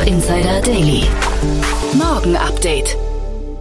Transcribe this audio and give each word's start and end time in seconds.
Startup 0.00 0.06
Insider 0.06 0.60
Daily. 0.62 1.02
Morgen 1.94 2.36
Update. 2.36 2.96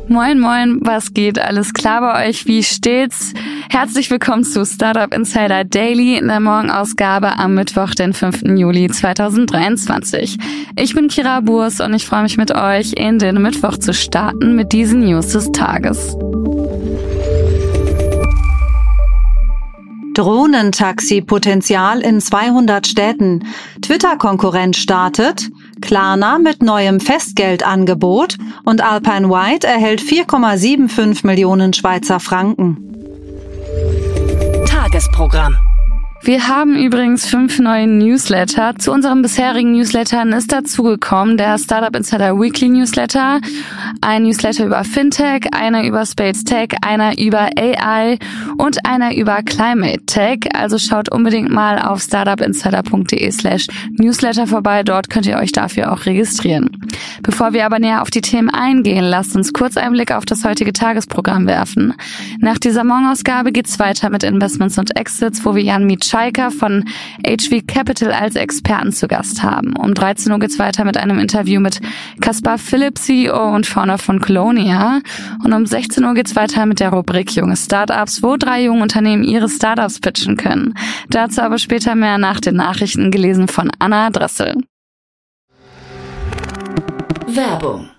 Moin, 0.08 0.40
moin, 0.40 0.80
was 0.82 1.14
geht? 1.14 1.38
Alles 1.38 1.74
klar 1.74 2.02
bei 2.02 2.30
euch? 2.30 2.46
Wie 2.46 2.64
steht's? 2.64 3.34
Herzlich 3.70 4.10
willkommen 4.10 4.44
zu 4.44 4.66
Startup 4.66 5.14
Insider 5.14 5.64
Daily 5.66 6.18
in 6.18 6.28
der 6.28 6.40
Morgenausgabe 6.40 7.38
am 7.38 7.56
Mittwoch, 7.56 7.94
den 7.94 8.14
5. 8.14 8.44
Juli 8.58 8.90
2023. 8.90 10.38
Ich 10.78 10.96
bin 10.96 11.10
Kira 11.10 11.42
Burs 11.42 11.82
und 11.82 11.94
ich 11.94 12.06
freue 12.06 12.24
mich 12.24 12.38
mit 12.38 12.56
euch 12.56 12.94
in 12.94 13.20
den 13.20 13.42
Mittwoch 13.42 13.78
zu 13.78 13.94
starten 13.94 14.56
mit 14.56 14.72
diesen 14.72 15.02
News 15.02 15.30
des 15.30 15.52
Tages. 15.52 16.16
Drohnentaxi-Potenzial 20.14 22.02
in 22.02 22.20
200 22.20 22.88
Städten. 22.88 23.46
Twitter-Konkurrent 23.82 24.76
startet. 24.76 25.50
Klarna 25.90 26.38
mit 26.38 26.62
neuem 26.62 27.00
Festgeldangebot 27.00 28.38
und 28.64 28.80
Alpine 28.80 29.28
White 29.28 29.66
erhält 29.66 30.02
4,75 30.02 31.26
Millionen 31.26 31.74
Schweizer 31.74 32.20
Franken. 32.20 32.78
Tagesprogramm. 34.68 35.58
Wir 36.22 36.48
haben 36.48 36.76
übrigens 36.76 37.26
fünf 37.26 37.60
neue 37.60 37.88
Newsletter. 37.88 38.76
Zu 38.78 38.92
unseren 38.92 39.22
bisherigen 39.22 39.72
Newslettern 39.72 40.34
ist 40.34 40.52
dazugekommen 40.52 41.38
der 41.38 41.58
Startup 41.58 41.96
Insider 41.96 42.38
Weekly 42.40 42.68
Newsletter, 42.70 43.40
ein 44.02 44.24
Newsletter 44.24 44.66
über 44.66 44.84
Fintech, 44.84 45.54
einer 45.54 45.86
über 45.86 46.06
Space 46.06 46.44
Tech, 46.44 46.70
einer 46.82 47.18
über 47.18 47.50
AI 47.58 48.20
und 48.58 48.86
einer 48.86 49.16
über 49.16 49.42
Climate 49.44 50.06
Tech. 50.06 50.40
Also 50.54 50.78
schaut 50.78 51.10
unbedingt 51.10 51.50
mal 51.50 51.80
auf 51.80 52.02
startupinsider.de 52.02 53.32
slash 53.32 53.68
Newsletter 53.98 54.46
vorbei. 54.46 54.84
Dort 54.84 55.10
könnt 55.10 55.26
ihr 55.26 55.38
euch 55.38 55.54
dafür 55.54 55.92
auch 55.92 56.06
registrieren. 56.06 56.70
Bevor 57.24 57.54
wir 57.54 57.66
aber 57.66 57.80
näher 57.80 58.02
auf 58.02 58.10
die 58.10 58.22
Themen 58.22 58.50
eingehen, 58.50 59.04
lasst 59.04 59.36
uns 59.36 59.54
kurz 59.54 59.78
einen 59.78 59.94
Blick 59.94 60.12
auf 60.12 60.26
das 60.26 60.44
heutige 60.44 60.74
Tagesprogramm 60.74 61.48
werfen. 61.48 61.94
Nach 62.40 62.58
dieser 62.58 62.84
Morgenausgabe 62.84 63.52
geht's 63.52 63.80
weiter 63.80 64.10
mit 64.10 64.24
Investments 64.24 64.78
und 64.78 64.96
Exits, 64.96 65.46
wo 65.46 65.56
wir 65.56 65.64
Jan 65.64 65.86
Mitschaiker 65.86 66.52
von 66.52 66.86
HV 67.26 67.66
Capital 67.68 68.12
als 68.12 68.36
Experten 68.36 68.92
zu 68.92 69.08
Gast 69.08 69.44
haben. 69.44 69.76
Um 69.76 69.94
13 69.94 70.32
Uhr 70.32 70.40
geht's 70.40 70.60
weiter 70.60 70.86
mit 70.86 70.98
einem 70.98 71.20
Interview 71.20 71.60
mit 71.60 71.80
Kaspar 72.22 72.58
Philipp, 72.58 72.98
CEO 72.98 73.56
und 73.56 73.66
Founder 73.66 73.98
von 73.98 74.20
Colonia. 74.20 75.02
Und 75.44 75.54
um 75.54 75.66
16 75.66 76.04
Uhr 76.04 76.14
geht's 76.14 76.36
weiter 76.36 76.66
mit 76.66 76.80
der 76.80 76.90
Rubrik 76.90 77.32
Junge 77.36 77.56
Startups, 77.56 78.24
wo 78.24 78.38
drei 78.38 78.64
junge 78.64 78.82
Unternehmen 78.82 79.24
ihre 79.24 79.50
Startups 79.50 80.00
pitchen 80.00 80.38
können. 80.38 80.74
Dazu 81.10 81.42
aber 81.42 81.58
später 81.58 81.96
mehr 81.96 82.18
nach 82.18 82.40
den 82.40 82.56
Nachrichten 82.56 83.12
gelesen 83.12 83.48
von 83.48 83.72
Anna 83.80 84.10
Dressel. 84.10 84.56
Werbung. 87.40 87.99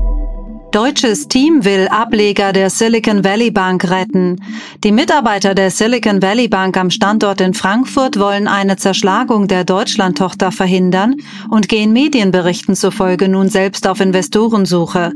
Deutsches 0.71 1.27
Team 1.27 1.65
will 1.65 1.89
Ableger 1.89 2.53
der 2.53 2.69
Silicon 2.69 3.25
Valley 3.25 3.51
Bank 3.51 3.89
retten. 3.89 4.41
Die 4.85 4.93
Mitarbeiter 4.93 5.53
der 5.53 5.69
Silicon 5.69 6.21
Valley 6.21 6.47
Bank 6.47 6.77
am 6.77 6.89
Standort 6.89 7.41
in 7.41 7.53
Frankfurt 7.53 8.17
wollen 8.17 8.47
eine 8.47 8.77
Zerschlagung 8.77 9.49
der 9.49 9.65
Deutschlandtochter 9.65 10.53
verhindern 10.53 11.15
und 11.49 11.67
gehen 11.67 11.91
Medienberichten 11.91 12.77
zufolge 12.77 13.27
nun 13.27 13.49
selbst 13.49 13.85
auf 13.85 13.99
Investorensuche. 13.99 15.11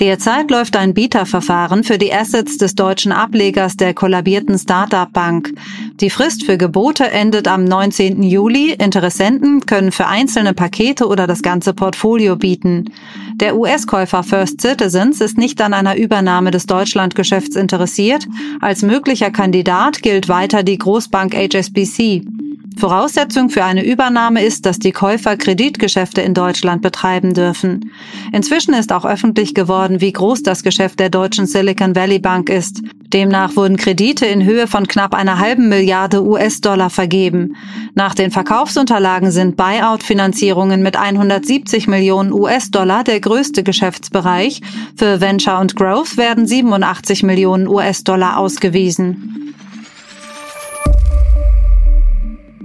Derzeit 0.00 0.50
läuft 0.50 0.76
ein 0.76 0.92
Bieterverfahren 0.92 1.84
für 1.84 1.98
die 1.98 2.12
Assets 2.12 2.58
des 2.58 2.74
deutschen 2.74 3.12
Ablegers 3.12 3.76
der 3.76 3.94
kollabierten 3.94 4.58
Startup 4.58 5.12
Bank. 5.12 5.52
Die 6.00 6.10
Frist 6.10 6.44
für 6.44 6.58
Gebote 6.58 7.08
endet 7.08 7.46
am 7.46 7.64
19. 7.64 8.24
Juli. 8.24 8.72
Interessenten 8.72 9.66
können 9.66 9.92
für 9.92 10.08
einzelne 10.08 10.52
Pakete 10.52 11.06
oder 11.06 11.28
das 11.28 11.42
ganze 11.42 11.74
Portfolio 11.74 12.34
bieten. 12.34 12.90
Der 13.36 13.56
US-Käufer 13.56 14.22
First 14.22 14.60
Citizens 14.96 15.20
ist 15.20 15.36
nicht 15.36 15.60
an 15.60 15.74
einer 15.74 15.98
Übernahme 15.98 16.50
des 16.50 16.64
Deutschlandgeschäfts 16.64 17.54
interessiert. 17.54 18.26
Als 18.62 18.80
möglicher 18.80 19.30
Kandidat 19.30 20.00
gilt 20.00 20.30
weiter 20.30 20.62
die 20.62 20.78
Großbank 20.78 21.34
HSBC. 21.34 22.22
Voraussetzung 22.78 23.50
für 23.50 23.62
eine 23.62 23.84
Übernahme 23.84 24.42
ist, 24.42 24.64
dass 24.64 24.78
die 24.78 24.92
Käufer 24.92 25.36
Kreditgeschäfte 25.36 26.22
in 26.22 26.32
Deutschland 26.32 26.80
betreiben 26.80 27.34
dürfen. 27.34 27.90
Inzwischen 28.32 28.72
ist 28.72 28.90
auch 28.90 29.04
öffentlich 29.04 29.54
geworden, 29.54 30.00
wie 30.00 30.12
groß 30.12 30.42
das 30.42 30.62
Geschäft 30.62 30.98
der 30.98 31.10
deutschen 31.10 31.46
Silicon 31.46 31.94
Valley 31.94 32.18
Bank 32.18 32.48
ist. 32.48 32.80
Demnach 33.12 33.56
wurden 33.56 33.76
Kredite 33.76 34.26
in 34.26 34.44
Höhe 34.44 34.66
von 34.66 34.86
knapp 34.86 35.14
einer 35.14 35.38
halben 35.38 35.68
Milliarde 35.68 36.24
US-Dollar 36.24 36.90
vergeben. 36.90 37.56
Nach 37.94 38.14
den 38.14 38.30
Verkaufsunterlagen 38.30 39.30
sind 39.30 39.56
Buyout-Finanzierungen 39.56 40.82
mit 40.82 40.96
170 40.96 41.86
Millionen 41.86 42.32
US-Dollar 42.32 43.04
der 43.04 43.20
größte 43.20 43.62
Geschäftsbereich. 43.62 44.60
Für 44.96 45.20
Venture 45.20 45.60
und 45.60 45.76
Growth 45.76 46.16
werden 46.16 46.46
87 46.46 47.22
Millionen 47.22 47.68
US-Dollar 47.68 48.38
ausgewiesen. 48.38 49.54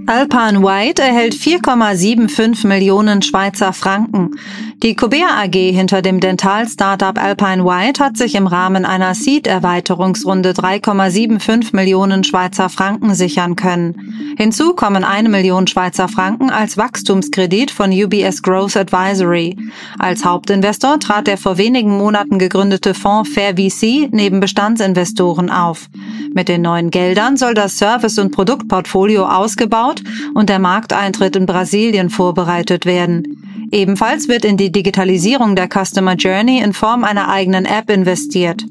Alpine 0.06 0.62
White 0.62 1.00
erhält 1.00 1.34
4,75 1.34 2.66
Millionen 2.66 3.22
Schweizer 3.22 3.72
Franken. 3.72 4.38
Die 4.82 4.96
Cobea 4.96 5.28
AG 5.44 5.54
hinter 5.54 6.02
dem 6.02 6.18
Dental-Startup 6.18 7.16
Alpine 7.22 7.64
White 7.64 8.04
hat 8.04 8.16
sich 8.16 8.34
im 8.34 8.48
Rahmen 8.48 8.84
einer 8.84 9.14
Seed-Erweiterungsrunde 9.14 10.50
3,75 10.52 11.76
Millionen 11.76 12.24
Schweizer 12.24 12.68
Franken 12.68 13.14
sichern 13.14 13.54
können. 13.54 14.34
Hinzu 14.36 14.74
kommen 14.74 15.04
eine 15.04 15.28
Million 15.28 15.68
Schweizer 15.68 16.08
Franken 16.08 16.50
als 16.50 16.76
Wachstumskredit 16.76 17.70
von 17.70 17.92
UBS 17.92 18.42
Growth 18.42 18.76
Advisory. 18.76 19.56
Als 20.00 20.24
Hauptinvestor 20.24 20.98
trat 20.98 21.28
der 21.28 21.38
vor 21.38 21.58
wenigen 21.58 21.96
Monaten 21.96 22.38
gegründete 22.38 22.94
Fonds 22.94 23.30
Fair 23.30 23.54
VC 23.54 24.08
neben 24.10 24.40
Bestandsinvestoren 24.40 25.48
auf. 25.48 25.88
Mit 26.34 26.48
den 26.48 26.62
neuen 26.62 26.90
Geldern 26.90 27.36
soll 27.36 27.54
das 27.54 27.78
Service- 27.78 28.18
und 28.18 28.32
Produktportfolio 28.32 29.26
ausgebaut 29.26 29.91
und 30.34 30.48
der 30.48 30.58
Markteintritt 30.58 31.36
in 31.36 31.46
Brasilien 31.46 32.08
vorbereitet 32.08 32.86
werden. 32.86 33.68
Ebenfalls 33.72 34.28
wird 34.28 34.44
in 34.44 34.56
die 34.56 34.70
Digitalisierung 34.70 35.56
der 35.56 35.68
Customer 35.68 36.14
Journey 36.14 36.62
in 36.62 36.72
Form 36.72 37.04
einer 37.04 37.28
eigenen 37.28 37.64
App 37.64 37.90
investiert. 37.90 38.64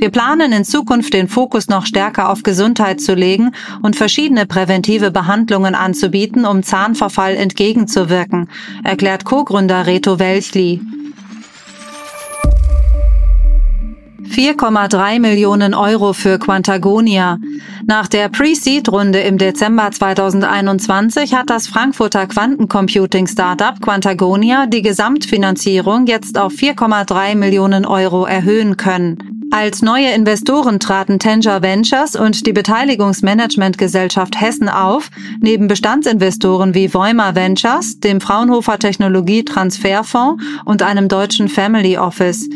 Wir 0.00 0.10
planen 0.10 0.52
in 0.52 0.64
Zukunft 0.64 1.12
den 1.12 1.26
Fokus 1.26 1.66
noch 1.68 1.84
stärker 1.84 2.30
auf 2.30 2.44
Gesundheit 2.44 3.00
zu 3.00 3.14
legen 3.14 3.50
und 3.82 3.96
verschiedene 3.96 4.46
präventive 4.46 5.10
Behandlungen 5.10 5.74
anzubieten, 5.74 6.44
um 6.44 6.62
Zahnverfall 6.62 7.34
entgegenzuwirken, 7.34 8.48
erklärt 8.84 9.24
Co-Gründer 9.24 9.86
Reto 9.86 10.20
Welchli. 10.20 10.80
4,3 14.30 15.20
Millionen 15.20 15.74
Euro 15.74 16.12
für 16.12 16.38
Quantagonia. 16.38 17.38
Nach 17.86 18.06
der 18.06 18.28
Pre-Seed-Runde 18.28 19.20
im 19.20 19.38
Dezember 19.38 19.90
2021 19.90 21.34
hat 21.34 21.50
das 21.50 21.66
Frankfurter 21.66 22.26
Quantencomputing-Startup 22.26 23.80
Quantagonia 23.80 24.66
die 24.66 24.82
Gesamtfinanzierung 24.82 26.06
jetzt 26.06 26.38
auf 26.38 26.52
4,3 26.52 27.34
Millionen 27.34 27.84
Euro 27.86 28.24
erhöhen 28.24 28.76
können. 28.76 29.38
Als 29.50 29.80
neue 29.80 30.12
Investoren 30.12 30.78
traten 30.78 31.18
Tanger 31.18 31.62
Ventures 31.62 32.16
und 32.16 32.46
die 32.46 32.52
Beteiligungsmanagementgesellschaft 32.52 34.38
Hessen 34.38 34.68
auf, 34.68 35.10
neben 35.40 35.68
Bestandsinvestoren 35.68 36.74
wie 36.74 36.92
Voima 36.92 37.34
Ventures, 37.34 37.98
dem 37.98 38.20
Fraunhofer 38.20 38.78
Technologie 38.78 39.46
Transferfonds 39.46 40.44
und 40.66 40.82
einem 40.82 41.08
deutschen 41.08 41.48
Family 41.48 41.96
Office. 41.96 42.46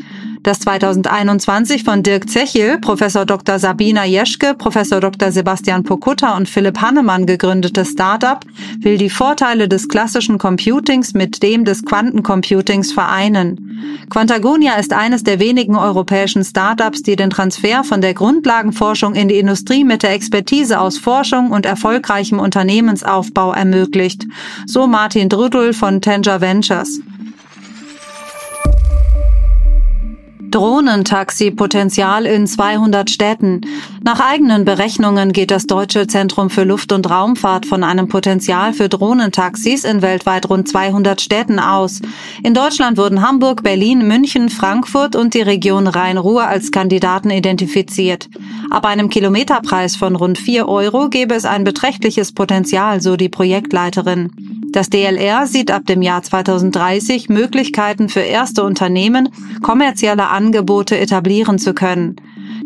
Das 0.43 0.59
2021 0.59 1.85
von 1.85 2.03
Dirk 2.03 2.29
Zechel, 2.29 2.79
Professor 2.79 3.25
Dr. 3.25 3.61
Sabina 3.61 4.05
Jeschke, 4.05 4.55
Professor 4.55 4.99
Dr. 4.99 5.31
Sebastian 5.31 5.85
Pokutta 5.85 6.37
und 6.37 6.49
Philipp 6.49 6.81
Hannemann 6.81 7.27
gegründete 7.27 7.85
Startup 7.85 8.45
will 8.81 8.99
die 8.99 9.09
Vorteile 9.09 9.69
des 9.69 9.89
klassischen 9.89 10.39
Computings 10.39 11.15
mit 11.15 11.45
dem 11.45 11.65
des 11.65 11.85
Quantencomputings 11.85 12.91
vereinen. 12.91 14.07
Quantagonia 14.11 14.75
ist 14.75 14.93
eines 14.93 15.23
der 15.23 15.39
wenigen 15.39 15.77
europäischen 15.77 16.43
Startups, 16.43 17.03
die 17.03 17.15
den 17.15 17.31
Transfer 17.31 17.85
von 17.85 18.01
der 18.01 18.15
Grundlagenforschung 18.15 19.15
in 19.15 19.29
die 19.29 19.39
Industrie 19.39 19.85
mit 19.85 20.03
der 20.03 20.13
Expertise 20.13 20.81
aus 20.81 20.99
Forschung 20.99 21.53
und 21.53 21.67
erfolgreichem 21.67 22.41
Unternehmensaufbau 22.41 23.53
ermöglicht. 23.53 24.27
So 24.67 24.89
Martin 24.89 25.29
Drüdel 25.29 25.73
von 25.73 26.01
Tanger 26.01 26.41
Ventures. 26.41 27.01
Drohnentaxi-Potenzial 30.53 32.27
in 32.27 32.47
200 32.47 33.11
Städten. 33.11 33.63
Nach 34.05 34.21
eigenen 34.21 34.65
Berechnungen 34.65 35.33
geht 35.33 35.51
das 35.51 35.67
Deutsche 35.67 36.07
Zentrum 36.07 36.51
für 36.51 36.65
Luft- 36.65 36.93
und 36.93 37.11
Raumfahrt 37.11 37.67
von 37.67 37.83
einem 37.83 38.09
Potenzial 38.09 38.73
für 38.73 38.89
Drohnentaxis 38.89 39.85
in 39.85 40.03
weltweit 40.03 40.49
rund 40.49 40.69
200 40.69 41.21
Städten 41.21 41.59
aus. 41.59 42.01
In 42.43 42.55
Deutschland 42.55 42.99
wurden 42.99 43.27
Hamburg, 43.27 43.63
Berlin, 43.63 44.07
München, 44.07 44.51
Frankfurt 44.51 45.17
und 45.17 45.35
die 45.35 45.43
Region 45.43 45.87
Rhein-Ruhr 45.87 46.45
als 46.47 46.71
Kandidaten 46.71 47.31
identifiziert. 47.31 48.29
Ab 48.71 48.85
einem 48.85 49.09
Kilometerpreis 49.09 49.97
von 49.97 50.15
rund 50.15 50.39
4 50.39 50.69
Euro 50.69 51.09
gäbe 51.09 51.35
es 51.35 51.45
ein 51.45 51.65
beträchtliches 51.65 52.33
Potenzial, 52.33 53.01
so 53.01 53.17
die 53.17 53.29
Projektleiterin. 53.31 54.62
Das 54.73 54.89
DLR 54.89 55.47
sieht 55.47 55.71
ab 55.71 55.85
dem 55.85 56.01
Jahr 56.01 56.23
2030 56.23 57.29
Möglichkeiten 57.29 58.09
für 58.09 58.21
erste 58.21 58.65
Unternehmen, 58.65 59.29
kommerzielle 59.63 60.29
Angebote 60.29 60.99
etablieren 60.99 61.59
zu 61.59 61.75
können. 61.75 62.17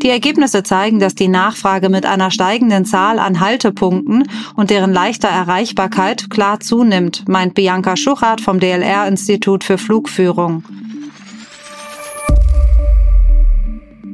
Die 0.02 0.10
Ergebnisse 0.10 0.62
zeigen, 0.62 1.00
dass 1.00 1.16
die 1.16 1.26
Nachfrage 1.26 1.88
mit 1.88 2.06
einer 2.06 2.30
steigenden 2.30 2.84
Zahl 2.84 3.18
an 3.18 3.40
Haltepunkten 3.40 4.28
und 4.54 4.70
deren 4.70 4.92
leichter 4.92 5.28
Erreichbarkeit 5.28 6.30
klar 6.30 6.60
zunimmt, 6.60 7.24
meint 7.26 7.54
Bianca 7.54 7.96
Schuchart 7.96 8.40
vom 8.40 8.60
DLR 8.60 9.08
Institut 9.08 9.64
für 9.64 9.78
Flugführung. 9.78 10.62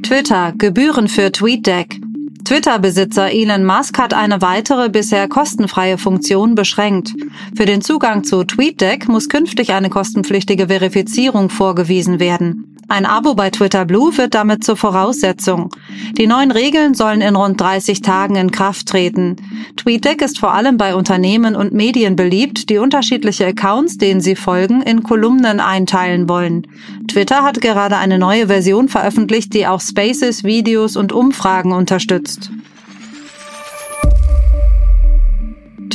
Twitter 0.01 0.53
Gebühren 0.57 1.07
für 1.07 1.31
TweetDeck. 1.31 2.02
Twitter-Besitzer 2.45 3.31
Elon 3.31 3.63
Musk 3.63 3.97
hat 3.97 4.13
eine 4.13 4.41
weitere 4.41 4.89
bisher 4.89 5.27
kostenfreie 5.27 5.97
Funktion 5.97 6.55
beschränkt. 6.55 7.13
Für 7.55 7.65
den 7.65 7.81
Zugang 7.81 8.23
zu 8.23 8.43
TweetDeck 8.43 9.07
muss 9.07 9.29
künftig 9.29 9.71
eine 9.71 9.89
kostenpflichtige 9.89 10.67
Verifizierung 10.67 11.49
vorgewiesen 11.49 12.19
werden. 12.19 12.72
Ein 12.89 13.05
Abo 13.05 13.33
bei 13.33 13.49
Twitter 13.49 13.85
Blue 13.85 14.15
wird 14.17 14.35
damit 14.35 14.63
zur 14.63 14.75
Voraussetzung. 14.75 15.69
Die 16.17 16.27
neuen 16.27 16.51
Regeln 16.51 16.93
sollen 16.93 17.21
in 17.21 17.35
rund 17.35 17.59
30 17.59 18.01
Tagen 18.01 18.35
in 18.35 18.51
Kraft 18.51 18.87
treten. 18.87 19.37
TweetDeck 19.77 20.21
ist 20.21 20.37
vor 20.37 20.53
allem 20.53 20.77
bei 20.77 20.93
Unternehmen 20.93 21.55
und 21.55 21.73
Medien 21.73 22.15
beliebt, 22.15 22.69
die 22.69 22.77
unterschiedliche 22.77 23.47
Accounts, 23.47 23.97
denen 23.97 24.21
sie 24.21 24.35
folgen, 24.35 24.81
in 24.81 25.03
Kolumnen 25.03 25.59
einteilen 25.59 26.27
wollen. 26.27 26.67
Twitter 27.07 27.43
hat 27.43 27.61
gerade 27.61 27.97
eine 27.97 28.19
neue 28.19 28.47
Version 28.47 28.89
veröffentlicht, 28.89 29.53
die 29.53 29.65
auch 29.65 29.81
Spaces, 29.81 30.43
Videos 30.43 30.95
und 30.95 31.11
Umfragen 31.11 31.71
unterstützt. 31.71 32.51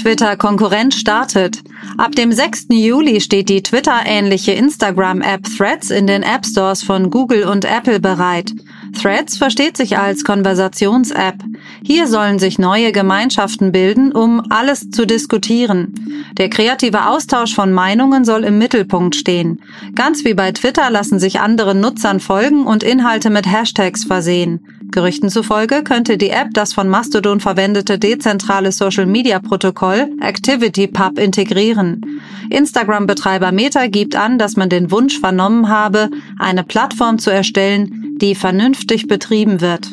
Twitter-Konkurrent 0.09 0.95
startet. 0.95 1.63
Ab 1.99 2.13
dem 2.13 2.33
6. 2.33 2.69
Juli 2.71 3.21
steht 3.21 3.51
die 3.51 3.63
Twitter-ähnliche 3.63 4.53
Instagram-App 4.53 5.43
Threads 5.55 5.91
in 5.91 6.07
den 6.07 6.23
App 6.23 6.47
Stores 6.47 6.83
von 6.83 7.11
Google 7.11 7.45
und 7.45 7.67
Apple 7.67 8.01
bereit. 8.01 8.55
Threads 8.99 9.37
versteht 9.37 9.77
sich 9.77 9.99
als 9.99 10.25
Konversations-App. 10.25 11.45
Hier 11.83 12.07
sollen 12.07 12.39
sich 12.39 12.59
neue 12.59 12.91
Gemeinschaften 12.91 13.71
bilden, 13.71 14.11
um 14.13 14.43
alles 14.49 14.89
zu 14.89 15.07
diskutieren. 15.07 15.93
Der 16.39 16.49
kreative 16.49 17.05
Austausch 17.09 17.55
von 17.55 17.71
Meinungen 17.71 18.25
soll 18.25 18.45
im 18.45 18.57
Mittelpunkt 18.57 19.15
stehen. 19.15 19.61
Ganz 19.95 20.25
wie 20.25 20.33
bei 20.33 20.53
Twitter 20.53 20.89
lassen 20.89 21.19
sich 21.19 21.41
anderen 21.41 21.81
Nutzern 21.81 22.19
folgen 22.19 22.67
und 22.67 22.83
Inhalte 22.83 23.29
mit 23.29 23.47
Hashtags 23.47 24.05
versehen. 24.05 24.65
Gerüchten 24.91 25.29
zufolge 25.29 25.83
könnte 25.83 26.17
die 26.17 26.31
App 26.31 26.49
das 26.55 26.73
von 26.73 26.89
Mastodon 26.89 27.41
verwendete 27.41 27.99
dezentrale 27.99 28.73
Social-Media-Protokoll 28.73 30.13
ActivityPub 30.21 31.19
integrieren. 31.19 32.21
Instagram-Betreiber 32.51 33.53
Meta 33.53 33.87
gibt 33.87 34.17
an, 34.17 34.39
dass 34.39 34.57
man 34.57 34.71
den 34.71 34.91
Wunsch 34.91 35.21
vernommen 35.21 35.69
habe, 35.69 36.11
eine 36.39 36.65
Plattform 36.65 37.19
zu 37.19 37.31
erstellen, 37.31 38.17
die 38.21 38.35
vernünftig 38.35 39.07
betrieben 39.07 39.61
wird. 39.61 39.91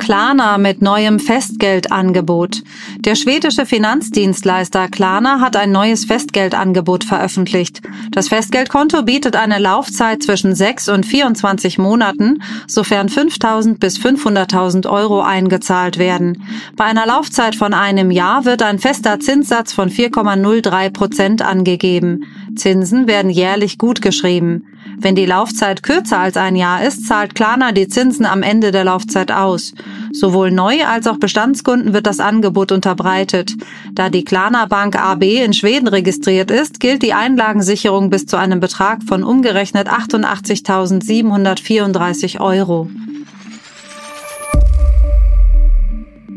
Klarna 0.00 0.58
mit 0.58 0.80
neuem 0.80 1.20
Festgeldangebot. 1.20 2.62
Der 3.00 3.14
schwedische 3.14 3.66
Finanzdienstleister 3.66 4.88
Klarna 4.88 5.40
hat 5.40 5.56
ein 5.56 5.70
neues 5.70 6.06
Festgeldangebot 6.06 7.04
veröffentlicht. 7.04 7.82
Das 8.10 8.28
Festgeldkonto 8.28 9.02
bietet 9.02 9.36
eine 9.36 9.58
Laufzeit 9.58 10.22
zwischen 10.22 10.54
6 10.54 10.88
und 10.88 11.04
24 11.04 11.78
Monaten, 11.78 12.42
sofern 12.66 13.08
5.000 13.08 13.78
bis 13.78 13.98
500.000 13.98 14.90
Euro 14.90 15.20
eingezahlt 15.20 15.98
werden. 15.98 16.42
Bei 16.76 16.86
einer 16.86 17.06
Laufzeit 17.06 17.54
von 17.54 17.74
einem 17.74 18.10
Jahr 18.10 18.46
wird 18.46 18.62
ein 18.62 18.78
fester 18.78 19.20
Zinssatz 19.20 19.72
von 19.72 19.90
4,03 19.90 20.90
Prozent 20.90 21.42
angegeben. 21.42 22.24
Zinsen 22.56 23.06
werden 23.06 23.30
jährlich 23.30 23.76
gutgeschrieben. 23.76 24.64
Wenn 25.02 25.14
die 25.14 25.24
Laufzeit 25.24 25.82
kürzer 25.82 26.18
als 26.18 26.36
ein 26.36 26.56
Jahr 26.56 26.84
ist, 26.84 27.06
zahlt 27.06 27.34
Klarna 27.34 27.72
die 27.72 27.88
Zinsen 27.88 28.26
am 28.26 28.42
Ende 28.42 28.70
der 28.70 28.84
Laufzeit 28.84 29.32
aus. 29.32 29.72
Sowohl 30.12 30.50
Neu- 30.50 30.84
als 30.84 31.06
auch 31.06 31.16
Bestandskunden 31.18 31.94
wird 31.94 32.06
das 32.06 32.20
Angebot 32.20 32.70
unterbreitet. 32.70 33.54
Da 33.94 34.10
die 34.10 34.24
Klarna 34.24 34.66
Bank 34.66 35.02
AB 35.02 35.42
in 35.42 35.54
Schweden 35.54 35.88
registriert 35.88 36.50
ist, 36.50 36.80
gilt 36.80 37.02
die 37.02 37.14
Einlagensicherung 37.14 38.10
bis 38.10 38.26
zu 38.26 38.36
einem 38.36 38.60
Betrag 38.60 39.02
von 39.04 39.24
umgerechnet 39.24 39.88
88.734 39.88 42.40
Euro. 42.40 42.90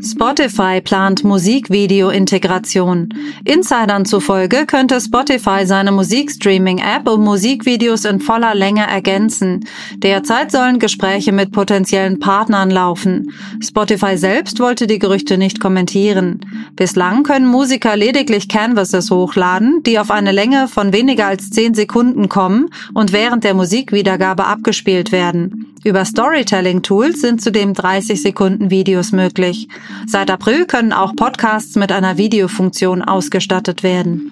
Spotify 0.05 0.81
plant 0.81 1.23
Musikvideo-Integration. 1.23 3.07
Insidern 3.45 4.05
zufolge 4.05 4.65
könnte 4.65 4.99
Spotify 4.99 5.65
seine 5.65 5.93
Musikstreaming-App 5.93 7.07
um 7.07 7.23
Musikvideos 7.23 8.03
in 8.03 8.19
voller 8.19 8.53
Länge 8.53 8.85
ergänzen. 8.85 9.65
Derzeit 9.95 10.51
sollen 10.51 10.79
Gespräche 10.79 11.31
mit 11.31 11.53
potenziellen 11.53 12.19
Partnern 12.19 12.69
laufen. 12.69 13.31
Spotify 13.61 14.17
selbst 14.17 14.59
wollte 14.59 14.87
die 14.87 14.99
Gerüchte 14.99 15.37
nicht 15.37 15.61
kommentieren. 15.61 16.41
Bislang 16.75 17.23
können 17.23 17.47
Musiker 17.47 17.95
lediglich 17.95 18.49
Canvases 18.49 19.09
hochladen, 19.09 19.83
die 19.83 19.99
auf 19.99 20.11
eine 20.11 20.33
Länge 20.33 20.67
von 20.67 20.91
weniger 20.91 21.27
als 21.27 21.49
10 21.51 21.75
Sekunden 21.75 22.27
kommen 22.27 22.69
und 22.93 23.13
während 23.13 23.45
der 23.45 23.53
Musikwiedergabe 23.53 24.45
abgespielt 24.45 25.13
werden. 25.13 25.72
Über 25.83 26.05
Storytelling-Tools 26.05 27.21
sind 27.21 27.41
zudem 27.41 27.73
30 27.73 28.21
Sekunden 28.21 28.69
Videos 28.69 29.11
möglich. 29.11 29.67
Seit 30.07 30.31
April 30.31 30.65
können 30.65 30.93
auch 30.93 31.15
Podcasts 31.15 31.75
mit 31.75 31.91
einer 31.91 32.17
Videofunktion 32.17 33.01
ausgestattet 33.01 33.83
werden. 33.83 34.31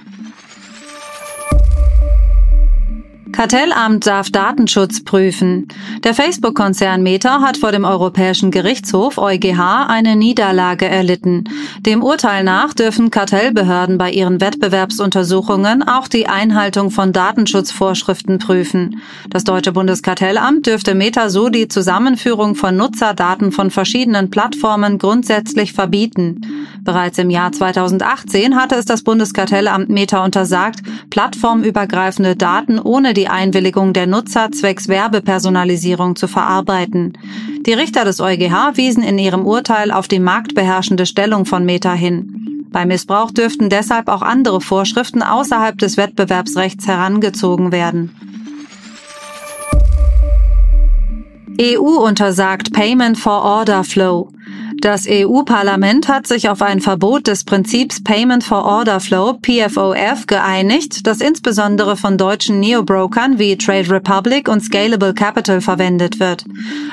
Kartellamt 3.31 4.05
darf 4.07 4.29
Datenschutz 4.29 5.03
prüfen. 5.03 5.67
Der 6.03 6.13
Facebook-Konzern 6.13 7.01
Meta 7.01 7.41
hat 7.41 7.57
vor 7.57 7.71
dem 7.71 7.85
Europäischen 7.85 8.51
Gerichtshof 8.51 9.17
EuGH 9.17 9.87
eine 9.87 10.15
Niederlage 10.15 10.85
erlitten. 10.85 11.45
Dem 11.79 12.03
Urteil 12.03 12.43
nach 12.43 12.73
dürfen 12.73 13.09
Kartellbehörden 13.09 13.97
bei 13.97 14.11
ihren 14.11 14.41
Wettbewerbsuntersuchungen 14.41 15.81
auch 15.87 16.07
die 16.07 16.27
Einhaltung 16.27 16.91
von 16.91 17.13
Datenschutzvorschriften 17.13 18.39
prüfen. 18.39 19.01
Das 19.29 19.43
deutsche 19.43 19.71
Bundeskartellamt 19.71 20.67
dürfte 20.67 20.93
Meta 20.93 21.29
so 21.29 21.49
die 21.49 21.67
Zusammenführung 21.67 22.55
von 22.55 22.75
Nutzerdaten 22.75 23.51
von 23.51 23.71
verschiedenen 23.71 24.29
Plattformen 24.29 24.97
grundsätzlich 24.97 25.73
verbieten. 25.73 26.41
Bereits 26.81 27.17
im 27.17 27.29
Jahr 27.29 27.51
2018 27.51 28.55
hatte 28.55 28.75
es 28.75 28.85
das 28.85 29.03
Bundeskartellamt 29.03 29.89
Meta 29.89 30.23
untersagt, 30.23 30.81
plattformübergreifende 31.11 32.35
Daten 32.35 32.79
ohne 32.79 33.13
die 33.13 33.27
Einwilligung 33.27 33.93
der 33.93 34.07
Nutzer 34.07 34.51
zwecks 34.51 34.87
Werbepersonalisierung 34.87 36.15
zu 36.15 36.27
verarbeiten. 36.27 37.13
Die 37.67 37.73
Richter 37.73 38.03
des 38.03 38.19
EuGH 38.19 38.75
wiesen 38.75 39.03
in 39.03 39.19
ihrem 39.19 39.45
Urteil 39.45 39.91
auf 39.91 40.07
die 40.07 40.19
marktbeherrschende 40.19 41.05
Stellung 41.05 41.45
von 41.45 41.63
Meta 41.63 41.93
hin. 41.93 42.65
Bei 42.71 42.85
Missbrauch 42.85 43.31
dürften 43.31 43.69
deshalb 43.69 44.07
auch 44.07 44.21
andere 44.21 44.61
Vorschriften 44.61 45.21
außerhalb 45.21 45.77
des 45.77 45.97
Wettbewerbsrechts 45.97 46.87
herangezogen 46.87 47.71
werden. 47.71 48.15
EU 51.61 52.07
untersagt 52.07 52.73
Payment 52.73 53.19
for 53.19 53.43
Order 53.43 53.83
Flow. 53.83 54.31
Das 54.81 55.05
EU-Parlament 55.07 56.07
hat 56.07 56.25
sich 56.25 56.49
auf 56.49 56.63
ein 56.63 56.81
Verbot 56.81 57.27
des 57.27 57.43
Prinzips 57.43 58.01
Payment 58.01 58.43
for 58.43 58.65
Order 58.65 58.99
Flow 58.99 59.37
PFOF 59.39 60.25
geeinigt, 60.25 61.05
das 61.05 61.21
insbesondere 61.21 61.95
von 61.95 62.17
deutschen 62.17 62.59
Neobrokern 62.59 63.37
wie 63.37 63.55
Trade 63.59 63.91
Republic 63.91 64.49
und 64.49 64.61
Scalable 64.61 65.13
Capital 65.13 65.61
verwendet 65.61 66.19
wird. 66.19 66.45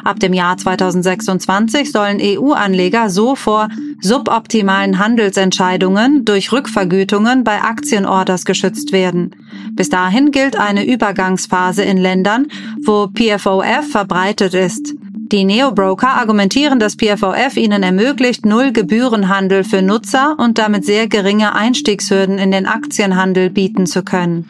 Ab 0.05 0.21
dem 0.21 0.35
Jahr 0.35 0.59
2026 0.59 1.91
sollen 1.91 2.19
EU-Anleger 2.21 3.09
so 3.09 3.35
vor 3.35 3.69
suboptimalen 4.03 4.99
Handelsentscheidungen 4.99 6.27
durch 6.27 6.53
Rückvergütungen 6.53 7.43
bei 7.43 7.63
Aktienorders 7.63 8.45
geschützt 8.45 8.93
werden. 8.93 9.35
Bis 9.73 9.89
dahin 9.89 10.31
gilt 10.31 10.61
eine 10.61 10.87
Übergangsphase 10.87 11.85
in 11.85 11.97
Ländern, 11.97 12.49
wo 12.85 13.09
PFOF 13.09 13.91
verbreitet 13.91 14.53
ist. 14.53 14.95
Die 15.31 15.45
Neobroker 15.45 16.09
argumentieren, 16.09 16.79
dass 16.79 16.97
PFOF 16.97 17.59
ihnen 17.59 17.83
ermöglicht, 17.83 18.47
null 18.47 18.73
Gebührenhandel 18.73 19.63
für 19.63 19.83
Nutzer 19.83 20.37
und 20.39 20.57
damit 20.57 20.87
sehr 20.87 21.07
geringe 21.07 21.55
Einstiegshürden 21.55 22.39
in 22.39 22.51
den 22.51 22.67
Aktienhandel 22.67 23.51
bieten 23.51 23.87
zu 23.87 24.03
können. 24.03 24.47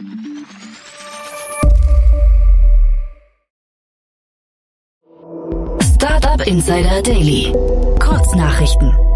Startup 5.97 6.47
Insider 6.47 7.03
Daily. 7.03 7.53
Kurznachrichten. 7.99 9.08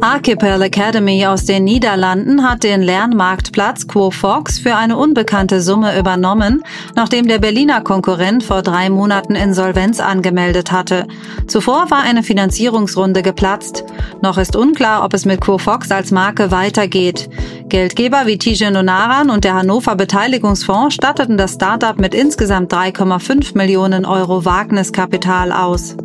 Archipel 0.00 0.62
Academy 0.62 1.26
aus 1.26 1.44
den 1.44 1.64
Niederlanden 1.64 2.48
hat 2.48 2.62
den 2.62 2.82
Lernmarktplatz 2.82 3.88
QuoFox 3.88 4.60
für 4.60 4.76
eine 4.76 4.96
unbekannte 4.96 5.60
Summe 5.60 5.98
übernommen, 5.98 6.62
nachdem 6.94 7.26
der 7.26 7.40
Berliner 7.40 7.80
Konkurrent 7.80 8.44
vor 8.44 8.62
drei 8.62 8.90
Monaten 8.90 9.34
Insolvenz 9.34 9.98
angemeldet 9.98 10.70
hatte. 10.70 11.08
Zuvor 11.48 11.90
war 11.90 12.02
eine 12.02 12.22
Finanzierungsrunde 12.22 13.22
geplatzt. 13.22 13.84
Noch 14.22 14.38
ist 14.38 14.54
unklar, 14.54 15.04
ob 15.04 15.14
es 15.14 15.24
mit 15.24 15.40
QuoFox 15.40 15.90
als 15.90 16.12
Marke 16.12 16.52
weitergeht. 16.52 17.28
Geldgeber 17.68 18.26
wie 18.26 18.38
Tijen 18.38 18.76
Onaran 18.76 19.30
und 19.30 19.42
der 19.42 19.54
Hannover 19.54 19.96
Beteiligungsfonds 19.96 20.94
statteten 20.94 21.36
das 21.36 21.54
Startup 21.54 21.98
mit 21.98 22.14
insgesamt 22.14 22.72
3,5 22.72 23.56
Millionen 23.56 24.06
Euro 24.06 24.44
Wagniskapital 24.44 25.50
aus. 25.50 25.96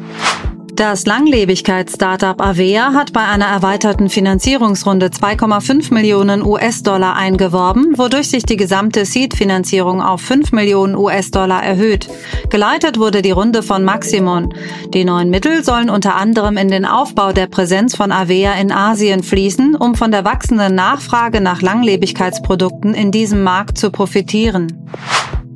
Das 0.76 1.06
Langlebigkeits-Startup 1.06 2.42
Avea 2.42 2.94
hat 2.94 3.14
bei 3.14 3.24
einer 3.24 3.46
erweiterten 3.46 4.10
Finanzierungsrunde 4.10 5.10
2,5 5.10 5.94
Millionen 5.94 6.44
US-Dollar 6.44 7.16
eingeworben, 7.16 7.96
wodurch 7.96 8.30
sich 8.30 8.42
die 8.42 8.56
gesamte 8.56 9.06
Seed-Finanzierung 9.06 10.02
auf 10.02 10.22
5 10.22 10.52
Millionen 10.52 10.96
US-Dollar 10.96 11.62
erhöht. 11.64 12.10
Geleitet 12.50 12.98
wurde 12.98 13.22
die 13.22 13.30
Runde 13.30 13.62
von 13.62 13.84
Maximon. 13.84 14.52
Die 14.96 15.06
neuen 15.06 15.30
Mittel 15.30 15.64
sollen 15.64 15.92
unter 15.92 16.16
anderem 16.16 16.58
in 16.58 16.70
den 16.70 16.86
Aufbau 16.86 17.34
der 17.34 17.46
Präsenz 17.46 17.96
von 17.96 18.12
Avea 18.12 18.56
in 18.56 18.72
Asien 18.72 19.22
fließen, 19.22 19.76
um 19.76 19.94
von 19.94 20.10
der 20.10 20.26
wachsenden 20.26 20.74
Nachfrage 20.74 21.40
nach 21.40 21.62
Langlebigkeitsprodukten 21.62 22.96
in 22.96 23.12
diesem 23.12 23.44
Markt 23.44 23.78
zu 23.78 23.92
profitieren. 23.92 24.90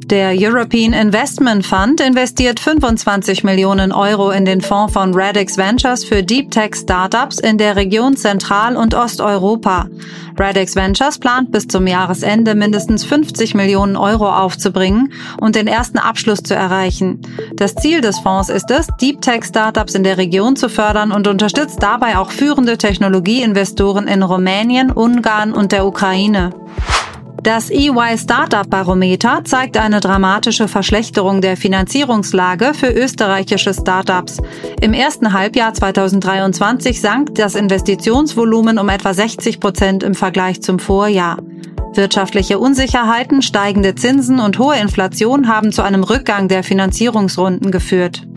Der 0.10 0.34
European 0.34 0.94
Investment 0.94 1.66
Fund 1.66 2.00
investiert 2.00 2.62
25 2.62 3.44
Millionen 3.44 3.92
Euro 3.92 4.32
in 4.32 4.46
den 4.46 4.62
Fonds 4.62 4.94
von 4.94 5.14
Radix 5.14 5.58
Ventures 5.58 6.06
für 6.06 6.24
Deep 6.24 6.50
Tech 6.50 6.76
Startups 6.76 7.40
in 7.40 7.58
der 7.58 7.76
Region 7.76 8.16
Zentral- 8.16 8.78
und 8.78 8.96
Osteuropa. 8.96 9.90
Radix 10.38 10.78
Ventures 10.78 11.20
plant 11.20 11.52
bis 11.52 11.68
zum 11.68 11.88
Jahresende 11.88 12.56
mindestens 12.56 13.04
50 13.04 13.54
Millionen 13.54 13.98
Euro 13.98 14.30
aufzubringen 14.30 15.12
und 15.42 15.58
den 15.58 15.68
ersten 15.68 15.98
Abschluss 15.98 16.40
zu 16.42 16.56
erreichen. 16.56 17.22
Das 17.58 17.76
Ziel 17.76 18.00
des 18.00 18.20
Fonds 18.20 18.48
ist 18.48 18.72
es, 18.72 18.88
Deep 19.02 19.20
Tech 19.20 19.44
Startups 19.44 19.94
in 19.94 20.06
der 20.06 20.18
Region 20.18 20.56
zu 20.56 20.70
fördern 20.70 21.12
und 21.12 21.28
unterstützt 21.28 21.84
dabei 21.84 22.18
auch 22.18 22.32
führende 22.32 22.78
Technologieinvestoren 22.78 24.08
in 24.08 24.24
Rumänien, 24.24 24.90
Ungarn 24.90 25.52
und 25.52 25.74
der 25.74 25.86
Ukraine. 25.86 26.52
Das 27.48 27.70
EY 27.70 28.18
Startup 28.18 28.70
Barometer 28.70 29.40
zeigt 29.46 29.78
eine 29.78 30.02
dramatische 30.02 30.68
Verschlechterung 30.68 31.40
der 31.40 31.56
Finanzierungslage 31.56 32.74
für 32.74 32.90
österreichische 32.90 33.74
Startups. 33.74 34.42
Im 34.82 34.92
ersten 34.92 35.32
Halbjahr 35.32 35.74
2023 35.74 37.00
sank 37.00 37.36
das 37.36 37.56
Investitionsvolumen 37.56 38.78
um 38.78 38.90
etwa 38.90 39.14
60 39.14 39.62
Prozent 39.62 40.04
im 40.04 40.14
Vergleich 40.14 40.62
zum 40.62 40.78
Vorjahr. 40.78 41.38
Wirtschaftliche 41.94 42.60
Unsicherheiten, 42.60 43.42
steigende 43.42 43.96
Zinsen 43.96 44.42
und 44.42 44.60
hohe 44.60 44.76
Inflation 44.76 45.48
haben 45.48 45.72
zu 45.72 45.84
einem 45.84 46.04
Rückgang 46.04 46.50
der 46.50 46.66
Finanzierungsrunden 46.66 47.72
geführt. 47.72 48.28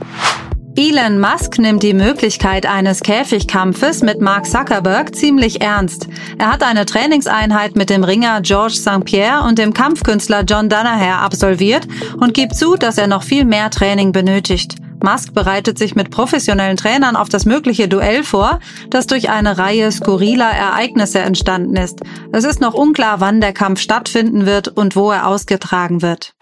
Elon 0.82 1.20
Musk 1.20 1.58
nimmt 1.58 1.82
die 1.82 1.92
Möglichkeit 1.92 2.64
eines 2.64 3.02
Käfigkampfes 3.02 4.00
mit 4.00 4.22
Mark 4.22 4.46
Zuckerberg 4.46 5.14
ziemlich 5.14 5.60
ernst. 5.60 6.08
Er 6.38 6.50
hat 6.50 6.62
eine 6.62 6.87
Trainingseinheit 6.87 7.76
mit 7.76 7.90
dem 7.90 8.02
Ringer 8.02 8.40
George 8.40 8.76
St. 8.76 9.04
Pierre 9.04 9.46
und 9.46 9.58
dem 9.58 9.75
Kampfkünstler 9.75 10.42
John 10.44 10.70
Danaher 10.70 11.18
absolviert 11.18 11.87
und 12.18 12.32
gibt 12.32 12.56
zu, 12.56 12.76
dass 12.76 12.96
er 12.96 13.08
noch 13.08 13.25
viel 13.25 13.44
mehr 13.44 13.68
Training 13.68 14.12
benötigt. 14.12 14.76
Musk 15.04 15.34
bereitet 15.34 15.76
sich 15.76 15.96
mit 15.96 16.10
professionellen 16.10 16.78
Trainern 16.78 17.14
auf 17.14 17.28
das 17.28 17.44
mögliche 17.44 17.87
Duell 17.87 18.25
vor, 18.25 18.58
das 18.88 19.06
durch 19.06 19.28
eine 19.28 19.58
Reihe 19.58 19.92
skurriler 19.92 20.50
Ereignisse 20.50 21.18
entstanden 21.18 21.76
ist. 21.76 22.00
Es 22.32 22.44
ist 22.44 22.62
noch 22.62 22.72
unklar, 22.72 23.20
wann 23.20 23.42
der 23.42 23.52
Kampf 23.52 23.80
stattfinden 23.80 24.46
wird 24.46 24.68
und 24.68 24.96
wo 24.96 25.10
er 25.10 25.26
ausgetragen 25.26 26.00
wird. 26.00 26.32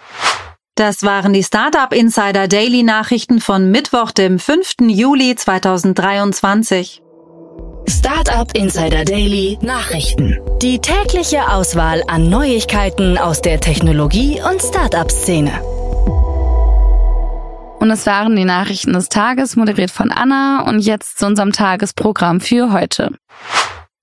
Das 0.78 1.02
waren 1.02 1.32
die 1.32 1.42
Startup 1.42 1.92
Insider 1.92 2.46
Daily 2.46 2.84
Nachrichten 2.84 3.40
von 3.40 3.68
Mittwoch, 3.72 4.12
dem 4.12 4.38
5. 4.38 4.74
Juli 4.82 5.34
2023. 5.34 7.02
Startup 7.88 8.48
Insider 8.56 9.04
Daily 9.04 9.58
Nachrichten. 9.60 10.38
Die 10.62 10.78
tägliche 10.78 11.50
Auswahl 11.50 12.04
an 12.06 12.30
Neuigkeiten 12.30 13.18
aus 13.18 13.42
der 13.42 13.58
Technologie- 13.58 14.40
und 14.40 14.62
Startup-Szene. 14.62 15.60
Und 17.80 17.90
es 17.90 18.06
waren 18.06 18.36
die 18.36 18.44
Nachrichten 18.44 18.92
des 18.92 19.08
Tages, 19.08 19.56
moderiert 19.56 19.90
von 19.90 20.12
Anna. 20.12 20.64
Und 20.68 20.78
jetzt 20.78 21.18
zu 21.18 21.26
unserem 21.26 21.50
Tagesprogramm 21.50 22.40
für 22.40 22.70
heute. 22.70 23.10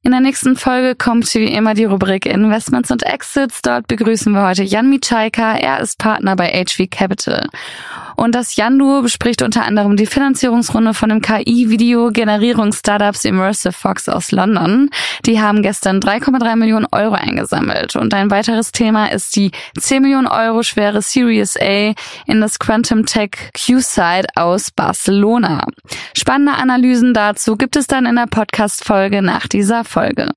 In 0.06 0.12
der 0.12 0.20
nächsten 0.20 0.56
Folge 0.56 0.94
kommt 0.94 1.34
wie 1.34 1.52
immer 1.52 1.74
die 1.74 1.86
Rubrik 1.86 2.28
Investments 2.28 2.92
und 2.92 3.02
Exits. 3.02 3.64
Dort 3.64 3.88
begrüßen 3.88 4.32
wir 4.34 4.48
heute 4.48 4.62
Jan 4.62 4.88
Mitschaika. 4.88 5.58
Er 5.58 5.80
ist 5.80 5.98
Partner 5.98 6.36
bei 6.36 6.64
HV 6.64 6.88
Capital. 6.92 7.50
Und 8.16 8.36
das 8.36 8.56
Jan-Duo 8.56 9.02
bespricht 9.02 9.42
unter 9.42 9.66
anderem 9.66 9.96
die 9.96 10.06
Finanzierungsrunde 10.06 10.94
von 10.94 11.10
dem 11.10 11.22
KI-Video-Generierungs-Startups 11.22 13.26
Immersive 13.26 13.74
Fox 13.74 14.10
aus 14.10 14.32
London. 14.32 14.90
Die 15.26 15.42
haben 15.42 15.62
gestern 15.62 16.00
3,3 16.00 16.56
Millionen 16.56 16.88
Euro 16.92 17.16
eingesammelt. 17.16 17.96
Und 17.96 18.14
ein 18.14 18.32
weiteres 18.32 18.72
Thema 18.72 19.08
ist 19.08 19.36
die 19.36 19.52
10 19.80 20.02
Millionen 20.02 20.28
Euro 20.28 20.64
schwere 20.64 21.02
Series 21.02 21.58
A 21.58 21.94
in 22.26 22.42
das 22.42 22.60
Quantum 22.60 23.06
Tech 23.06 23.32
Q-Side 23.54 24.28
aus 24.36 24.72
Barcelona. 24.72 25.66
Spannende 26.16 26.54
Analysen 26.54 27.14
dazu 27.14 27.56
gibt 27.56 27.76
es 27.76 27.88
dann 27.88 28.06
in 28.06 28.16
der 28.16 28.28
Podcast-Folge 28.28 29.22
nach 29.22 29.48
dieser 29.48 29.84
Folge. 29.84 30.30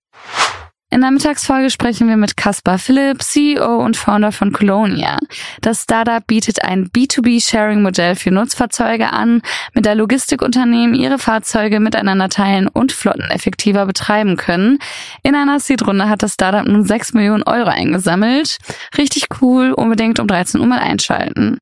In 0.90 1.02
der 1.02 1.10
Mittagsfolge 1.10 1.68
sprechen 1.68 2.08
wir 2.08 2.16
mit 2.16 2.38
Caspar 2.38 2.78
Philipp, 2.78 3.22
CEO 3.22 3.76
und 3.84 3.98
Founder 3.98 4.32
von 4.32 4.52
Colonia. 4.52 5.18
Das 5.60 5.82
Startup 5.82 6.26
bietet 6.26 6.64
ein 6.64 6.88
B2B-Sharing-Modell 6.88 8.16
für 8.16 8.30
Nutzfahrzeuge 8.30 9.12
an, 9.12 9.42
mit 9.74 9.84
der 9.84 9.94
Logistikunternehmen 9.94 10.94
ihre 10.94 11.18
Fahrzeuge 11.18 11.78
miteinander 11.78 12.30
teilen 12.30 12.68
und 12.68 12.92
Flotten 12.92 13.30
effektiver 13.30 13.84
betreiben 13.84 14.36
können. 14.36 14.78
In 15.22 15.34
einer 15.34 15.60
Seed-Runde 15.60 16.08
hat 16.08 16.22
das 16.22 16.34
Startup 16.34 16.66
nun 16.66 16.84
6 16.84 17.12
Millionen 17.12 17.42
Euro 17.42 17.68
eingesammelt. 17.68 18.56
Richtig 18.96 19.26
cool, 19.42 19.72
unbedingt 19.72 20.20
um 20.20 20.26
13 20.26 20.58
Uhr 20.58 20.66
mal 20.66 20.78
einschalten. 20.78 21.58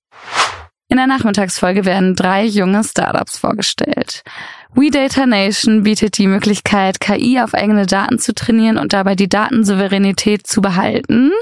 In 0.89 0.99
der 0.99 1.09
Nachmittagsfolge 1.09 1.85
werden 1.85 2.15
drei 2.15 2.45
junge 2.45 2.85
Startups 2.85 3.39
vorgestellt. 3.39 4.23
WeData 4.73 5.27
Nation 5.27 5.83
bietet 5.83 6.17
die 6.17 6.29
Möglichkeit, 6.29 7.01
KI 7.01 7.41
auf 7.41 7.55
eigene 7.55 7.87
Daten 7.87 8.21
zu 8.21 8.35
trainieren 8.35 8.79
und 8.79 8.93
dabei 8.93 9.17
die 9.17 9.29
Datensouveränität 9.29 10.47
zu 10.47 10.61
behalten. 10.61 11.33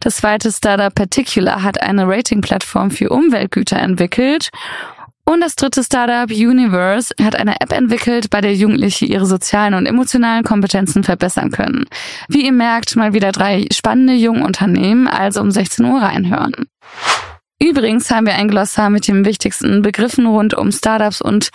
Das 0.00 0.16
zweite 0.16 0.50
Startup 0.50 0.92
Particular 0.92 1.62
hat 1.62 1.80
eine 1.80 2.08
Rating-Plattform 2.08 2.90
für 2.90 3.10
Umweltgüter 3.10 3.78
entwickelt. 3.78 4.50
Und 5.24 5.40
das 5.40 5.54
dritte 5.54 5.84
Startup 5.84 6.28
Universe 6.28 7.14
hat 7.22 7.36
eine 7.36 7.60
App 7.60 7.72
entwickelt, 7.72 8.30
bei 8.30 8.40
der 8.40 8.54
Jugendliche 8.54 9.06
ihre 9.06 9.26
sozialen 9.26 9.74
und 9.74 9.86
emotionalen 9.86 10.42
Kompetenzen 10.42 11.04
verbessern 11.04 11.52
können. 11.52 11.84
Wie 12.28 12.44
ihr 12.44 12.52
merkt, 12.52 12.96
mal 12.96 13.12
wieder 13.12 13.30
drei 13.30 13.66
spannende 13.72 14.14
junge 14.14 14.44
Unternehmen, 14.44 15.06
also 15.06 15.40
um 15.40 15.52
16 15.52 15.84
Uhr 15.84 16.02
reinhören. 16.02 16.66
Übrigens 17.60 18.10
haben 18.10 18.26
wir 18.26 18.34
ein 18.34 18.48
Glossar 18.48 18.90
mit 18.90 19.06
den 19.06 19.24
wichtigsten 19.24 19.82
Begriffen 19.82 20.26
rund 20.26 20.54
um 20.54 20.72
Startups 20.72 21.22
und 21.22 21.50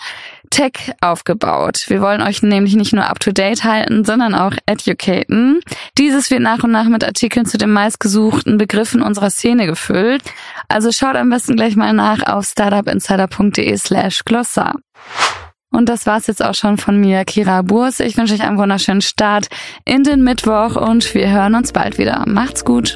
Tech 0.49 0.93
aufgebaut. 1.01 1.85
Wir 1.87 2.01
wollen 2.01 2.21
euch 2.21 2.41
nämlich 2.41 2.75
nicht 2.75 2.93
nur 2.93 3.09
up-to-date 3.09 3.63
halten, 3.65 4.05
sondern 4.05 4.33
auch 4.33 4.53
educaten. 4.65 5.59
Dieses 5.97 6.31
wird 6.31 6.41
nach 6.41 6.63
und 6.63 6.71
nach 6.71 6.87
mit 6.87 7.03
Artikeln 7.03 7.45
zu 7.45 7.57
den 7.57 7.71
meistgesuchten 7.71 8.57
Begriffen 8.57 9.01
unserer 9.01 9.29
Szene 9.29 9.65
gefüllt. 9.65 10.23
Also 10.69 10.91
schaut 10.91 11.15
am 11.15 11.29
besten 11.29 11.57
gleich 11.57 11.75
mal 11.75 11.93
nach 11.93 12.23
auf 12.25 12.45
startupinsider.de 12.45 13.77
slash 13.77 14.23
Glossar. 14.23 14.75
Und 15.71 15.89
das 15.89 16.05
war's 16.05 16.27
jetzt 16.27 16.43
auch 16.43 16.55
schon 16.55 16.77
von 16.77 16.99
mir, 16.99 17.25
Kira 17.25 17.61
Burs. 17.61 17.99
Ich 17.99 18.17
wünsche 18.17 18.33
euch 18.33 18.43
einen 18.43 18.57
wunderschönen 18.57 19.01
Start 19.01 19.47
in 19.83 20.03
den 20.03 20.23
Mittwoch 20.23 20.75
und 20.75 21.13
wir 21.13 21.29
hören 21.29 21.55
uns 21.55 21.73
bald 21.73 21.97
wieder. 21.97 22.23
Macht's 22.25 22.63
gut. 22.63 22.95